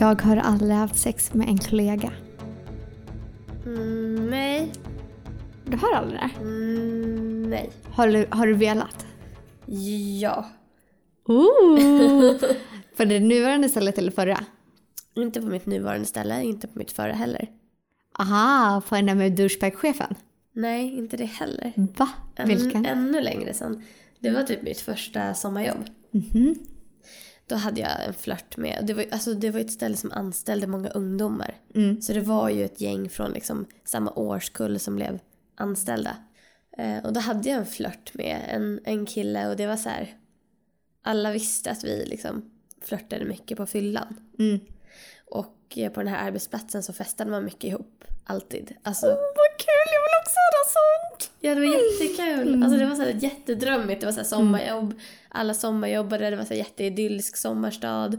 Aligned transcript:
Jag 0.00 0.22
har 0.22 0.36
aldrig 0.36 0.72
haft 0.72 0.98
sex 0.98 1.34
med 1.34 1.48
en 1.48 1.58
kollega. 1.58 2.12
Mm, 3.66 4.30
nej. 4.30 4.72
Du 5.64 5.76
har 5.76 5.92
aldrig 5.92 6.20
det? 6.20 6.30
Mm, 6.40 7.50
nej. 7.50 7.70
Har 7.90 8.08
du, 8.08 8.26
har 8.30 8.46
du 8.46 8.54
velat? 8.54 9.06
Ja. 10.20 10.46
Ooh. 11.24 12.36
För 12.96 13.06
det 13.06 13.20
nuvarande 13.20 13.68
stället 13.68 13.98
eller 13.98 14.10
förra? 14.10 14.44
Inte 15.14 15.40
på 15.40 15.46
mitt 15.46 15.66
nuvarande 15.66 16.06
ställe, 16.06 16.42
inte 16.42 16.68
på 16.68 16.78
mitt 16.78 16.92
förra 16.92 17.12
heller. 17.12 17.48
Aha, 18.18 18.82
på 18.88 18.94
den 18.94 19.06
där 19.06 19.14
med 19.14 19.32
douchebag-chefen? 19.32 20.14
Nej, 20.52 20.98
inte 20.98 21.16
det 21.16 21.24
heller. 21.24 21.72
Va? 21.96 22.08
Än, 22.36 22.48
Vilken? 22.48 22.86
Ännu 22.86 23.20
längre 23.20 23.54
sedan. 23.54 23.82
Det 24.20 24.30
var 24.30 24.42
typ 24.42 24.62
mitt 24.62 24.80
första 24.80 25.34
sommarjobb. 25.34 25.84
Mhm. 26.10 26.54
Då 27.48 27.56
hade 27.56 27.80
jag 27.80 28.04
en 28.06 28.14
flört 28.14 28.56
med, 28.56 28.84
det 28.86 28.94
var, 28.94 29.04
alltså 29.10 29.34
det 29.34 29.50
var 29.50 29.60
ett 29.60 29.72
ställe 29.72 29.96
som 29.96 30.12
anställde 30.12 30.66
många 30.66 30.88
ungdomar. 30.88 31.54
Mm. 31.74 32.02
Så 32.02 32.12
det 32.12 32.20
var 32.20 32.48
ju 32.48 32.64
ett 32.64 32.80
gäng 32.80 33.08
från 33.08 33.30
liksom 33.32 33.66
samma 33.84 34.10
årskull 34.10 34.78
som 34.78 34.96
blev 34.96 35.18
anställda. 35.56 36.16
Eh, 36.78 37.04
och 37.04 37.12
då 37.12 37.20
hade 37.20 37.48
jag 37.48 37.58
en 37.58 37.66
flört 37.66 38.14
med 38.14 38.44
en, 38.48 38.80
en 38.84 39.06
kille 39.06 39.48
och 39.48 39.56
det 39.56 39.66
var 39.66 39.76
så 39.76 39.88
här. 39.88 40.16
Alla 41.02 41.32
visste 41.32 41.70
att 41.70 41.84
vi 41.84 42.04
liksom 42.06 42.50
flörtade 42.82 43.24
mycket 43.24 43.56
på 43.56 43.66
fyllan. 43.66 44.16
Mm. 44.38 44.60
Och 45.26 45.56
eh, 45.76 45.92
på 45.92 46.00
den 46.00 46.12
här 46.12 46.26
arbetsplatsen 46.26 46.82
så 46.82 46.92
festade 46.92 47.30
man 47.30 47.44
mycket 47.44 47.64
ihop. 47.64 48.04
Alltid. 48.24 48.74
Alltså, 48.82 49.06
Vad 49.06 49.52
kul, 49.58 49.88
jag 49.94 50.02
vill 50.04 50.16
också 50.22 50.36
göra 50.46 50.64
sånt! 50.76 51.07
Ja 51.40 51.54
det 51.54 51.60
var 51.60 51.66
jättekul. 51.66 52.62
Alltså 52.62 52.78
det 52.78 52.86
var 52.86 52.94
så 52.94 53.02
här 53.02 53.16
jättedrömmigt. 53.20 54.00
Det 54.00 54.06
var 54.06 54.12
så 54.12 54.24
sommarjobb. 54.24 54.94
Alla 55.28 55.54
sommarjobbade. 55.54 56.30
Det 56.30 56.36
var 56.36 56.44
så 56.44 56.48
här 56.54 56.58
jätteidyllisk 56.58 57.36
sommarstad. 57.36 58.12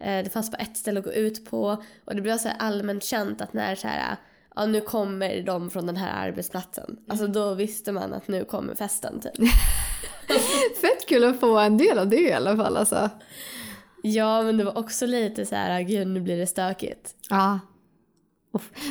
Eh, 0.00 0.24
Det 0.24 0.32
fanns 0.32 0.50
bara 0.50 0.56
ett 0.62 0.76
ställe 0.76 0.98
att 0.98 1.04
gå 1.04 1.12
ut 1.12 1.50
på. 1.50 1.82
Och 2.04 2.14
det 2.14 2.22
blev 2.22 2.38
så 2.38 2.48
här 2.48 2.56
allmänt 2.58 3.04
känt 3.04 3.40
att 3.40 3.52
när 3.52 3.74
så 3.74 3.88
här, 3.88 4.16
ja 4.56 4.66
nu 4.66 4.80
kommer 4.80 5.42
de 5.42 5.70
från 5.70 5.86
den 5.86 5.96
här 5.96 6.28
arbetsplatsen. 6.28 6.96
Alltså 7.08 7.26
då 7.26 7.54
visste 7.54 7.92
man 7.92 8.12
att 8.12 8.28
nu 8.28 8.44
kommer 8.44 8.74
festen 8.74 9.20
typ. 9.20 9.32
Fett 10.80 11.06
kul 11.08 11.24
att 11.24 11.40
få 11.40 11.58
en 11.58 11.78
del 11.78 11.98
av 11.98 12.08
det 12.08 12.20
i 12.20 12.32
alla 12.32 12.56
fall 12.56 12.76
alltså. 12.76 13.10
Ja 14.02 14.42
men 14.42 14.56
det 14.56 14.64
var 14.64 14.78
också 14.78 15.06
lite 15.06 15.46
så 15.46 15.54
här, 15.56 15.82
gud 15.82 16.06
nu 16.06 16.20
blir 16.20 16.36
det 16.36 16.46
stökigt. 16.46 17.14
Ja. 17.30 17.60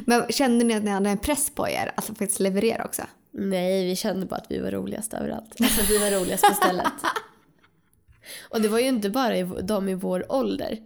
Men 0.06 0.28
kände 0.30 0.66
ni 0.66 0.74
att 0.74 0.84
ni 0.84 0.92
hade 0.92 1.10
en 1.10 1.18
press 1.18 1.50
på 1.50 1.70
er 1.70 1.92
att 1.96 2.06
faktiskt 2.06 2.40
leverera 2.40 2.86
också? 2.86 3.02
Nej, 3.34 3.86
vi 3.86 3.96
kände 3.96 4.26
bara 4.26 4.36
att 4.36 4.52
vi 4.52 4.60
var 4.60 4.72
roligast 4.72 5.14
överallt. 5.14 5.56
Alltså 5.62 5.82
vi 5.90 5.98
var 5.98 6.20
roligast 6.20 6.48
på 6.48 6.54
stället. 6.54 6.94
Och 8.50 8.62
det 8.62 8.68
var 8.68 8.80
ju 8.80 8.88
inte 8.88 9.10
bara 9.10 9.44
de 9.44 9.90
i 9.90 9.94
vår 9.94 10.32
ålder. 10.32 10.78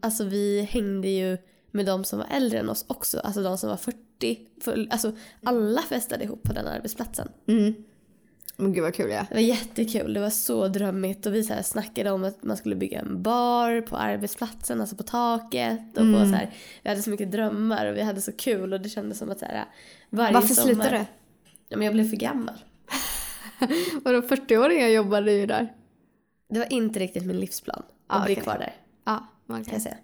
Alltså 0.00 0.24
vi 0.24 0.62
hängde 0.70 1.08
ju 1.08 1.38
med 1.70 1.86
de 1.86 2.04
som 2.04 2.18
var 2.18 2.26
äldre 2.30 2.58
än 2.58 2.68
oss 2.68 2.84
också. 2.88 3.20
Alltså 3.20 3.42
de 3.42 3.58
som 3.58 3.70
var 3.70 3.76
40. 3.76 4.38
För, 4.60 4.86
alltså 4.90 5.12
alla 5.42 5.82
festade 5.82 6.24
ihop 6.24 6.42
på 6.42 6.52
den 6.52 6.66
arbetsplatsen. 6.66 7.28
Mm. 7.46 7.74
Men 8.56 8.72
gud 8.72 8.82
vad 8.82 8.94
kul 8.94 9.10
ja. 9.10 9.26
Det 9.28 9.34
var 9.34 9.42
jättekul. 9.42 10.14
Det 10.14 10.20
var 10.20 10.30
så 10.30 10.68
drömmigt. 10.68 11.26
Och 11.26 11.34
vi 11.34 11.42
så 11.42 11.54
här 11.54 11.62
snackade 11.62 12.10
om 12.10 12.24
att 12.24 12.44
man 12.44 12.56
skulle 12.56 12.76
bygga 12.76 13.00
en 13.00 13.22
bar 13.22 13.80
på 13.80 13.96
arbetsplatsen, 13.96 14.80
alltså 14.80 14.96
på 14.96 15.02
taket. 15.02 15.88
Och 15.90 16.12
på 16.12 16.18
så 16.18 16.34
här, 16.34 16.50
vi 16.82 16.88
hade 16.88 17.02
så 17.02 17.10
mycket 17.10 17.32
drömmar 17.32 17.86
och 17.86 17.96
vi 17.96 18.02
hade 18.02 18.20
så 18.20 18.32
kul. 18.32 18.72
Och 18.72 18.80
det 18.80 18.88
kändes 18.88 19.18
som 19.18 19.30
att 19.30 19.38
så 19.38 19.44
här, 19.44 19.64
varje 20.10 20.34
Varför 20.34 20.54
sommar... 20.54 20.74
slutade 20.74 20.98
du? 20.98 21.04
Ja, 21.68 21.76
men 21.76 21.84
jag 21.84 21.94
blev 21.94 22.08
för 22.10 22.16
gammal. 22.16 22.54
Vadå 24.04 24.20
40-åringar 24.20 24.88
jobbade 24.88 25.32
ju 25.32 25.46
där? 25.46 25.72
Det 26.48 26.58
var 26.58 26.72
inte 26.72 26.98
riktigt 27.00 27.24
min 27.26 27.40
livsplan 27.40 27.82
att 28.06 28.20
Ah, 28.22 28.24
bli 28.24 28.34
okej. 28.34 28.42
kvar 28.44 28.58
där, 28.58 28.74
Ja, 29.04 29.26
kan 29.46 29.60
okej. 29.60 29.72
jag 29.72 29.82
säga. 29.82 29.96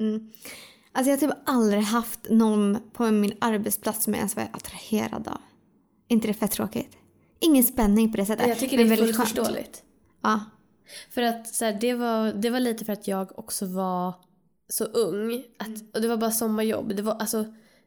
Mm. 0.00 0.30
Alltså 0.92 1.10
jag 1.10 1.16
har 1.16 1.28
typ 1.28 1.38
aldrig 1.46 1.82
haft 1.82 2.20
någon 2.30 2.78
på 2.92 3.10
min 3.10 3.32
arbetsplats 3.40 4.04
som 4.04 4.12
jag 4.12 4.18
ens 4.18 4.36
var 4.36 4.48
attraherad 4.52 5.28
av. 5.28 5.40
inte 6.08 6.26
det 6.28 6.34
fett 6.34 6.50
tråkigt? 6.50 6.96
Ingen 7.40 7.64
spänning 7.64 8.10
på 8.12 8.16
det 8.16 8.26
sättet. 8.26 8.48
Jag 8.48 8.58
tycker 8.58 8.76
det 8.76 8.82
är 8.82 8.88
väldigt 8.88 9.16
fullt 9.16 9.28
förståeligt. 9.28 9.82
Ja. 10.22 10.40
För 11.10 11.22
att 11.22 11.48
så 11.48 11.64
här, 11.64 11.72
det, 11.80 11.94
var, 11.94 12.32
det 12.32 12.50
var 12.50 12.60
lite 12.60 12.84
för 12.84 12.92
att 12.92 13.08
jag 13.08 13.38
också 13.38 13.66
var 13.66 14.14
så 14.68 14.84
ung. 14.84 15.44
Att, 15.58 15.94
och 15.96 16.00
det 16.02 16.08
var 16.08 16.16
bara 16.16 16.30
sommarjobb. 16.30 16.96
Det 16.96 17.02
var, 17.02 17.14
alltså, 17.14 17.44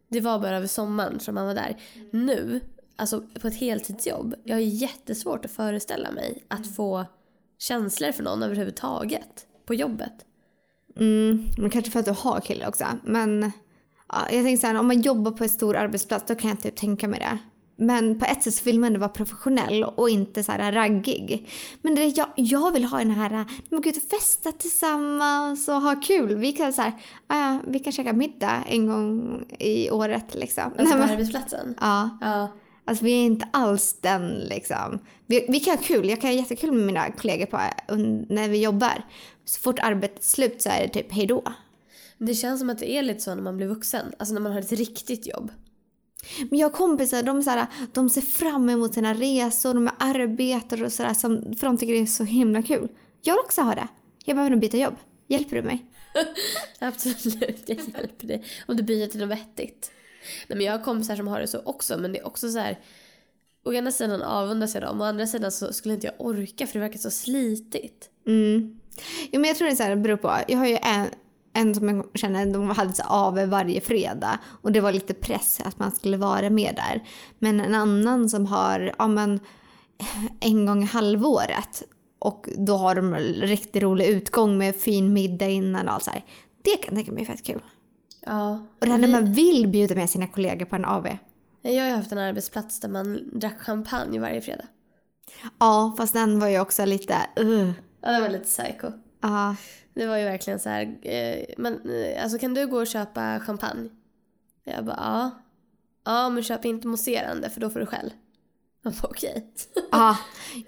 det 0.09 0.21
var 0.21 0.39
bara 0.39 0.57
över 0.57 0.67
sommaren 0.67 1.19
som 1.19 1.35
man 1.35 1.45
var 1.45 1.53
där. 1.55 1.77
Nu, 2.11 2.61
alltså 3.01 3.23
på 3.41 3.47
ett 3.47 3.55
heltidsjobb, 3.55 4.35
jag 4.43 4.55
har 4.55 4.61
jättesvårt 4.61 5.45
att 5.45 5.51
föreställa 5.51 6.11
mig 6.11 6.43
att 6.47 6.75
få 6.75 7.05
känslor 7.59 8.11
för 8.11 8.23
någon 8.23 8.43
överhuvudtaget 8.43 9.45
på 9.65 9.73
jobbet. 9.73 10.13
Mm, 10.99 11.45
men 11.57 11.69
kanske 11.69 11.91
för 11.91 11.99
att 11.99 12.05
du 12.05 12.11
har 12.11 12.39
kille 12.39 12.67
också. 12.67 12.85
Men 13.03 13.51
ja, 14.09 14.17
jag 14.31 14.43
tänker 14.43 14.57
så 14.57 14.67
här, 14.67 14.79
om 14.79 14.87
man 14.87 15.01
jobbar 15.01 15.31
på 15.31 15.43
en 15.43 15.49
stor 15.49 15.75
arbetsplats 15.75 16.25
då 16.27 16.35
kan 16.35 16.49
jag 16.49 16.61
typ 16.61 16.75
tänka 16.75 17.07
mig 17.07 17.19
det. 17.19 17.37
Men 17.85 18.19
på 18.19 18.25
ett 18.25 18.43
sätt 18.43 18.53
så 18.53 18.63
vill 18.63 18.79
man 18.79 18.87
ändå 18.87 18.99
vara 18.99 19.09
professionell 19.09 19.83
och 19.83 20.09
inte 20.09 20.43
så 20.43 20.51
här 20.51 20.71
raggig. 20.71 21.49
Men 21.81 21.95
det 21.95 22.05
jag, 22.05 22.27
jag 22.35 22.71
vill 22.71 22.85
ha 22.85 22.97
den 22.97 23.11
här, 23.11 23.45
men 23.69 23.81
gud 23.81 23.95
festa 24.09 24.51
tillsammans 24.51 25.67
och 25.67 25.81
ha 25.81 25.95
kul. 25.95 26.35
Vi 26.35 26.53
kan 26.53 26.73
så 26.73 26.81
här, 26.81 26.91
ah, 27.27 27.53
ja, 27.53 27.59
vi 27.67 27.79
kan 27.79 27.93
käka 27.93 28.13
middag 28.13 28.63
en 28.67 28.87
gång 28.87 29.43
i 29.59 29.91
året 29.91 30.35
liksom. 30.35 30.73
Alltså 30.77 30.97
på 30.97 31.03
arbetsplatsen. 31.03 31.75
ja, 31.79 32.17
Ja. 32.21 32.49
Alltså 32.91 33.05
vi 33.05 33.11
är 33.11 33.25
inte 33.25 33.47
alls 33.53 33.97
den 34.01 34.39
liksom. 34.39 34.99
Vi, 35.27 35.45
vi 35.49 35.59
kan 35.59 35.77
ha 35.77 35.83
kul, 35.83 36.09
jag 36.09 36.21
kan 36.21 36.29
ha 36.29 36.37
jättekul 36.37 36.71
med 36.71 36.85
mina 36.85 37.11
kollegor 37.11 37.45
på, 37.45 37.57
när 38.29 38.49
vi 38.49 38.63
jobbar. 38.63 39.03
Så 39.45 39.59
fort 39.59 39.79
arbetet 39.79 40.19
är 40.19 40.23
slut 40.23 40.61
så 40.61 40.69
är 40.69 40.81
det 40.81 40.93
typ 40.93 41.11
hejdå. 41.11 41.43
Det 42.17 42.33
känns 42.33 42.59
som 42.59 42.69
att 42.69 42.79
det 42.79 42.91
är 42.91 43.01
lite 43.01 43.19
så 43.19 43.35
när 43.35 43.41
man 43.43 43.57
blir 43.57 43.67
vuxen. 43.67 44.13
Alltså 44.19 44.33
när 44.33 44.41
man 44.41 44.51
har 44.51 44.59
ett 44.59 44.71
riktigt 44.71 45.27
jobb. 45.27 45.51
Men 46.49 46.59
jag 46.59 46.69
har 46.69 46.73
kompisar, 46.77 47.23
de, 47.23 47.43
så 47.43 47.49
här, 47.49 47.65
de 47.93 48.09
ser 48.09 48.21
fram 48.21 48.69
emot 48.69 48.93
sina 48.93 49.13
resor, 49.13 49.73
de 49.73 49.89
arbetar 49.99 50.83
och 50.83 50.91
sådär, 50.91 51.13
som- 51.13 51.55
för 51.59 51.67
de 51.67 51.77
tycker 51.77 51.93
det 51.93 51.99
är 51.99 52.05
så 52.05 52.23
himla 52.23 52.63
kul. 52.63 52.87
Jag 53.21 53.33
vill 53.33 53.39
också 53.45 53.61
ha 53.61 53.75
det. 53.75 53.87
Jag 54.25 54.35
behöver 54.35 54.49
nog 54.51 54.59
byta 54.59 54.77
jobb. 54.77 54.95
Hjälper 55.27 55.55
du 55.55 55.61
mig? 55.61 55.85
Absolut, 56.79 57.63
jag 57.65 57.77
hjälper 57.77 58.27
dig. 58.27 58.43
Om 58.67 58.75
du 58.77 58.83
byter 58.83 59.07
till 59.07 59.19
något 59.19 59.29
vettigt. 59.29 59.91
Nej, 60.47 60.57
men 60.57 60.65
jag 60.65 60.77
har 60.77 60.83
kompisar 60.83 61.15
som 61.15 61.27
har 61.27 61.39
det 61.39 61.47
så 61.47 61.61
också, 61.65 61.97
men 61.97 62.11
det 62.11 62.19
är 62.19 62.27
också 62.27 62.49
så 62.49 62.59
här. 62.59 62.79
Å 63.65 63.73
ena 63.73 63.91
sidan 63.91 64.21
avundas 64.21 64.73
jag 64.73 64.83
dem, 64.83 65.01
å 65.01 65.03
andra 65.03 65.27
sidan 65.27 65.51
så 65.51 65.73
skulle 65.73 65.93
inte 65.93 66.07
jag 66.07 66.15
orka 66.17 66.67
för 66.67 66.73
det 66.73 66.79
verkar 66.79 66.99
så 66.99 67.11
slitigt. 67.11 68.09
Mm. 68.27 68.79
Jo, 69.31 69.39
men 69.41 69.47
jag 69.47 69.57
tror 69.57 69.67
det 69.67 69.73
är 69.73 69.75
så 69.75 69.83
här, 69.83 69.89
det 69.89 70.01
beror 70.01 70.17
på. 70.17 70.37
Jag 70.47 70.57
har 70.57 70.67
ju 70.67 70.77
en, 70.81 71.07
en 71.53 71.75
som 71.75 71.89
jag 71.89 72.05
känner, 72.13 72.45
de 72.45 72.69
hade 72.69 72.93
så 72.93 73.03
av 73.03 73.35
varje 73.35 73.81
fredag 73.81 74.39
och 74.61 74.71
det 74.71 74.81
var 74.81 74.91
lite 74.91 75.13
press 75.13 75.61
att 75.65 75.79
man 75.79 75.91
skulle 75.91 76.17
vara 76.17 76.49
med 76.49 76.75
där. 76.75 77.03
Men 77.39 77.59
en 77.59 77.75
annan 77.75 78.29
som 78.29 78.45
har, 78.45 78.95
ja 78.97 79.07
men 79.07 79.39
en 80.39 80.65
gång 80.65 80.83
i 80.83 80.85
halvåret 80.85 81.83
och 82.19 82.49
då 82.57 82.77
har 82.77 82.95
de 82.95 83.15
riktigt 83.15 83.83
rolig 83.83 84.07
utgång 84.07 84.57
med 84.57 84.75
fin 84.75 85.13
middag 85.13 85.49
innan 85.49 85.87
och 85.87 85.93
allt 85.93 86.03
så 86.03 86.11
här. 86.11 86.25
Det 86.61 86.77
kan 86.77 86.85
jag 86.85 86.95
tänka 86.95 87.11
mig 87.11 87.21
är 87.21 87.25
fett 87.25 87.45
kul. 87.45 87.61
Ja. 88.25 88.65
Och 88.79 88.85
det 88.85 88.91
här 88.91 88.97
när 88.97 89.07
vi- 89.07 89.13
man 89.13 89.33
vill 89.33 89.67
bjuda 89.67 89.95
med 89.95 90.09
sina 90.09 90.27
kollegor 90.27 90.65
på 90.65 90.75
en 90.75 90.85
AV. 90.85 91.07
Jag 91.61 91.81
har 91.83 91.89
ju 91.89 91.95
haft 91.95 92.11
en 92.11 92.17
arbetsplats 92.17 92.79
där 92.79 92.89
man 92.89 93.39
drack 93.39 93.59
champagne 93.61 94.19
varje 94.19 94.41
fredag. 94.41 94.65
Ja, 95.59 95.93
fast 95.97 96.13
den 96.13 96.39
var 96.39 96.47
ju 96.47 96.59
också 96.59 96.85
lite... 96.85 97.15
Uh. 97.39 97.71
Ja, 98.01 98.11
det 98.11 98.21
var 98.21 98.29
lite 98.29 98.43
psycho. 98.43 98.87
Ja. 99.21 99.55
Det 99.93 100.07
var 100.07 100.17
ju 100.17 100.23
verkligen 100.23 100.59
så 100.59 100.69
här, 100.69 100.97
eh, 101.01 101.45
men 101.57 101.73
eh, 101.89 102.23
alltså 102.23 102.37
kan 102.39 102.53
du 102.53 102.67
gå 102.67 102.77
och 102.77 102.87
köpa 102.87 103.39
champagne? 103.39 103.89
Jag 104.63 104.85
bara, 104.85 104.95
ja. 104.99 105.31
Ja, 106.05 106.29
men 106.29 106.43
köp 106.43 106.65
inte 106.65 106.87
mousserande 106.87 107.49
för 107.49 107.61
då 107.61 107.69
får 107.69 107.79
du 107.79 107.85
skäll. 107.85 108.13
Jag 108.83 108.93
bara, 108.93 109.07
okej. 109.09 109.45
Ja, 109.91 110.17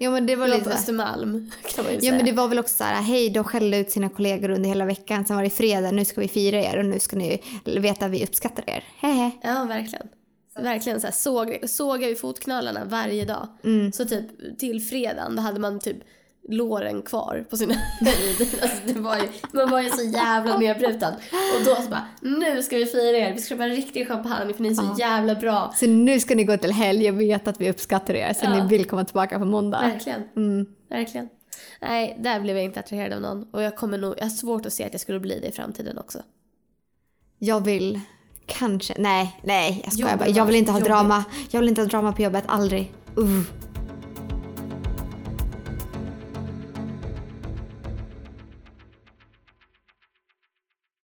jo 0.00 0.10
men 0.10 0.26
det 0.26 0.36
var 0.36 0.48
lite... 0.48 0.64
på 0.64 0.70
Östermalm 0.70 1.50
kan 1.74 1.84
man 1.84 1.92
ju 1.92 1.96
Ja 1.96 2.00
säga. 2.00 2.12
men 2.16 2.24
det 2.24 2.32
var 2.32 2.48
väl 2.48 2.58
också 2.58 2.76
så 2.76 2.84
här, 2.84 3.02
hej 3.02 3.30
de 3.30 3.44
skällde 3.44 3.78
ut 3.78 3.90
sina 3.90 4.08
kollegor 4.08 4.50
under 4.50 4.68
hela 4.68 4.84
veckan. 4.84 5.24
Sen 5.24 5.36
var 5.36 5.42
det 5.42 5.50
fredag, 5.50 5.90
nu 5.90 6.04
ska 6.04 6.20
vi 6.20 6.28
fira 6.28 6.56
er 6.62 6.78
och 6.78 6.84
nu 6.84 6.98
ska 7.00 7.16
ni 7.16 7.42
veta 7.64 8.06
att 8.06 8.10
vi 8.10 8.24
uppskattar 8.24 8.64
er. 8.66 8.84
Hehe. 9.00 9.30
Ja, 9.42 9.64
verkligen. 9.64 10.08
Verkligen 10.58 11.00
så 11.00 11.06
här, 11.06 11.14
såg, 11.14 11.58
sågar 11.68 12.08
vi 12.08 12.14
fotknölarna 12.14 12.84
varje 12.84 13.24
dag. 13.24 13.48
Mm. 13.64 13.92
Så 13.92 14.04
typ 14.04 14.58
till 14.58 14.82
fredagen 14.82 15.36
då 15.36 15.42
hade 15.42 15.60
man 15.60 15.80
typ 15.80 15.96
låren 16.48 17.02
kvar 17.02 17.44
på 17.50 17.56
sina 17.56 17.74
alltså, 18.62 18.76
det 18.86 19.00
var 19.00 19.16
ju, 19.16 19.28
Man 19.52 19.70
var 19.70 19.80
ju 19.80 19.90
så 19.90 20.02
jävla 20.02 20.58
nedbruten. 20.58 21.14
Och 21.32 21.64
då 21.64 21.74
så 21.74 21.88
bara, 21.90 22.06
nu 22.20 22.62
ska 22.62 22.76
vi 22.76 22.86
fira 22.86 23.16
er. 23.16 23.32
Vi 23.34 23.40
ska 23.40 23.54
köpa 23.54 23.64
en 23.64 23.70
riktig 23.70 24.08
champagne 24.08 24.54
för 24.54 24.62
ni 24.62 24.68
är 24.68 24.74
så 24.74 24.94
jävla 24.98 25.34
bra. 25.34 25.72
Så 25.76 25.86
nu 25.86 26.20
ska 26.20 26.34
ni 26.34 26.44
gå 26.44 26.56
till 26.56 26.72
helg 26.72 27.10
och 27.10 27.20
veta 27.20 27.50
att 27.50 27.60
vi 27.60 27.70
uppskattar 27.70 28.14
er 28.14 28.32
så 28.32 28.44
Ja. 28.44 28.54
ni 28.64 28.68
vill 28.68 28.84
komma 28.84 29.04
tillbaka 29.04 29.38
på 29.38 29.44
måndag. 29.44 29.80
Verkligen. 29.80 30.22
Mm. 30.36 30.66
Verkligen. 30.90 31.28
Nej, 31.80 32.16
där 32.20 32.40
blev 32.40 32.56
jag 32.56 32.64
inte 32.64 32.80
attraherad 32.80 33.12
av 33.12 33.20
någon. 33.20 33.44
Och 33.52 33.62
jag 33.62 33.76
kommer 33.76 33.98
nog, 33.98 34.14
jag 34.18 34.24
har 34.24 34.30
svårt 34.30 34.66
att 34.66 34.72
se 34.72 34.84
att 34.84 34.92
jag 34.92 35.00
skulle 35.00 35.20
bli 35.20 35.40
det 35.40 35.46
i 35.48 35.52
framtiden 35.52 35.98
också. 35.98 36.18
Jag 37.38 37.64
vill 37.64 38.00
kanske, 38.46 38.94
nej, 38.98 39.40
nej 39.42 39.80
jag 39.84 39.92
skojar 39.92 40.16
bara. 40.16 40.28
Jag 40.28 40.46
vill 40.46 40.54
inte 40.54 40.72
ha 40.72 40.78
jobbigt. 40.78 40.88
drama. 40.88 41.24
Jag 41.50 41.60
vill 41.60 41.68
inte 41.68 41.80
ha 41.80 41.88
drama 41.88 42.12
på 42.12 42.22
jobbet, 42.22 42.44
aldrig. 42.46 42.92
Uh. 43.18 43.40